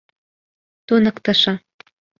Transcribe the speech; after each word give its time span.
Туныктышо. 0.87 1.53